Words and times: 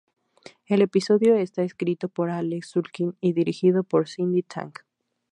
El 0.65 0.81
episodio 0.81 1.35
está 1.35 1.61
escrito 1.61 2.09
por 2.09 2.31
Alec 2.31 2.63
Sulkin 2.63 3.15
y 3.21 3.33
dirigido 3.33 3.83
por 3.83 4.09
Cyndi 4.09 4.41
Tang. 4.41 4.73